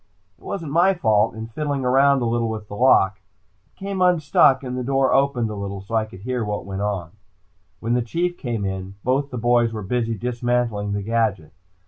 It 0.39 0.43
wasn't 0.43 0.71
my 0.71 0.95
fault, 0.95 1.35
in 1.35 1.45
fiddling 1.45 1.85
around 1.85 2.23
a 2.23 2.25
little 2.25 2.49
with 2.49 2.67
the 2.67 2.75
lock, 2.75 3.19
it 3.67 3.75
came 3.75 4.01
unstuck 4.01 4.63
and 4.63 4.75
the 4.75 4.83
door 4.83 5.13
opened 5.13 5.51
a 5.51 5.55
little 5.55 5.79
so 5.81 5.93
I 5.93 6.05
could 6.05 6.21
hear 6.21 6.43
what 6.43 6.65
went 6.65 6.81
on. 6.81 7.11
When 7.81 7.93
the 7.93 8.01
Chief 8.01 8.35
came 8.35 8.65
in, 8.65 8.95
both 9.03 9.29
the 9.29 9.37
boys 9.37 9.71
were 9.71 9.83
busy 9.83 10.17
dismantling 10.17 10.93
the 10.93 11.03
gadget. 11.03 11.53